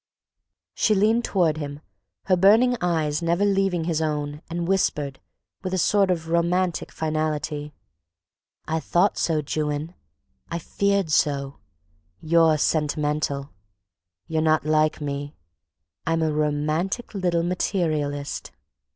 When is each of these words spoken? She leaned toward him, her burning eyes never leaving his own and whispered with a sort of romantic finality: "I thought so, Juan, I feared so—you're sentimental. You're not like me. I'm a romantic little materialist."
She 0.73 0.95
leaned 0.95 1.23
toward 1.25 1.57
him, 1.57 1.79
her 2.23 2.35
burning 2.35 2.75
eyes 2.81 3.21
never 3.21 3.45
leaving 3.45 3.83
his 3.83 4.01
own 4.01 4.41
and 4.49 4.67
whispered 4.67 5.19
with 5.61 5.75
a 5.75 5.77
sort 5.77 6.09
of 6.09 6.29
romantic 6.29 6.91
finality: 6.91 7.75
"I 8.67 8.79
thought 8.79 9.19
so, 9.19 9.43
Juan, 9.45 9.93
I 10.49 10.57
feared 10.57 11.11
so—you're 11.11 12.57
sentimental. 12.57 13.51
You're 14.25 14.41
not 14.41 14.65
like 14.65 15.01
me. 15.01 15.35
I'm 16.07 16.23
a 16.23 16.33
romantic 16.33 17.13
little 17.13 17.43
materialist." 17.43 18.49